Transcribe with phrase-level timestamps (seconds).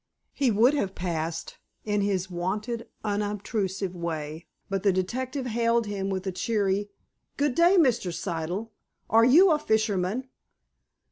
[0.33, 6.25] He would have passed, in his wonted unobtrusive way, but the detective hailed him with
[6.25, 6.89] a cheery
[7.37, 8.11] "Good day, Mr.
[8.11, 8.71] Siddle.
[9.11, 10.27] Are you a fisherman?"